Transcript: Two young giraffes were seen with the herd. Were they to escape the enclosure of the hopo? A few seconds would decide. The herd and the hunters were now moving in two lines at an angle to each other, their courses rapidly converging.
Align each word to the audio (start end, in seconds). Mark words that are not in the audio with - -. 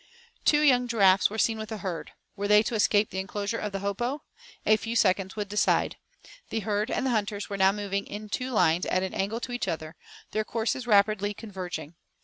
Two 0.45 0.61
young 0.61 0.87
giraffes 0.87 1.29
were 1.29 1.37
seen 1.37 1.59
with 1.59 1.69
the 1.69 1.77
herd. 1.77 2.13
Were 2.35 2.47
they 2.47 2.63
to 2.63 2.73
escape 2.73 3.11
the 3.11 3.19
enclosure 3.19 3.59
of 3.59 3.71
the 3.71 3.81
hopo? 3.81 4.23
A 4.65 4.75
few 4.75 4.95
seconds 4.95 5.35
would 5.35 5.47
decide. 5.47 5.97
The 6.49 6.61
herd 6.61 6.89
and 6.89 7.05
the 7.05 7.11
hunters 7.11 7.51
were 7.51 7.57
now 7.57 7.71
moving 7.71 8.07
in 8.07 8.27
two 8.27 8.49
lines 8.49 8.87
at 8.87 9.03
an 9.03 9.13
angle 9.13 9.39
to 9.41 9.51
each 9.51 9.67
other, 9.67 9.95
their 10.31 10.43
courses 10.43 10.87
rapidly 10.87 11.35
converging. 11.35 11.93